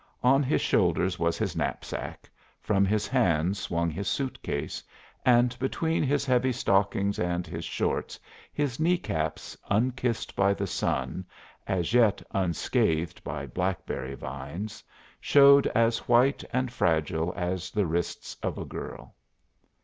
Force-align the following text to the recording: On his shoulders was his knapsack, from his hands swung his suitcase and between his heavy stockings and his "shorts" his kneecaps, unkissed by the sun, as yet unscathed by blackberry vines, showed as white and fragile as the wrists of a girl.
On 0.23 0.41
his 0.41 0.61
shoulders 0.61 1.19
was 1.19 1.37
his 1.37 1.55
knapsack, 1.55 2.27
from 2.59 2.85
his 2.85 3.05
hands 3.07 3.59
swung 3.59 3.91
his 3.91 4.07
suitcase 4.07 4.81
and 5.23 5.55
between 5.59 6.01
his 6.01 6.25
heavy 6.25 6.51
stockings 6.51 7.19
and 7.19 7.45
his 7.45 7.63
"shorts" 7.63 8.19
his 8.51 8.79
kneecaps, 8.79 9.55
unkissed 9.69 10.35
by 10.35 10.55
the 10.55 10.65
sun, 10.65 11.23
as 11.67 11.93
yet 11.93 12.19
unscathed 12.31 13.23
by 13.23 13.45
blackberry 13.45 14.15
vines, 14.15 14.83
showed 15.19 15.67
as 15.75 15.99
white 16.09 16.43
and 16.51 16.73
fragile 16.73 17.31
as 17.35 17.69
the 17.69 17.85
wrists 17.85 18.35
of 18.41 18.57
a 18.57 18.65
girl. 18.65 19.13